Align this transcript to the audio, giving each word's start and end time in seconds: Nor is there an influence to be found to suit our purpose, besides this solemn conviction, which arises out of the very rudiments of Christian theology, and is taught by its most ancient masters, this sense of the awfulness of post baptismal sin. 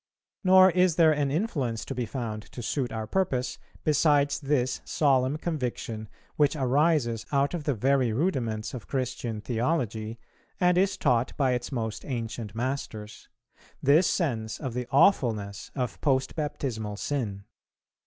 Nor 0.43 0.71
is 0.71 0.95
there 0.95 1.11
an 1.11 1.29
influence 1.29 1.85
to 1.85 1.93
be 1.93 2.07
found 2.07 2.51
to 2.53 2.63
suit 2.63 2.91
our 2.91 3.05
purpose, 3.05 3.59
besides 3.83 4.39
this 4.39 4.81
solemn 4.83 5.37
conviction, 5.37 6.09
which 6.37 6.55
arises 6.55 7.23
out 7.31 7.53
of 7.53 7.65
the 7.65 7.75
very 7.75 8.11
rudiments 8.11 8.73
of 8.73 8.87
Christian 8.87 9.41
theology, 9.41 10.17
and 10.59 10.75
is 10.75 10.97
taught 10.97 11.37
by 11.37 11.51
its 11.51 11.71
most 11.71 12.03
ancient 12.03 12.55
masters, 12.55 13.29
this 13.83 14.09
sense 14.09 14.59
of 14.59 14.73
the 14.73 14.87
awfulness 14.89 15.69
of 15.75 16.01
post 16.01 16.35
baptismal 16.35 16.97
sin. 16.97 17.43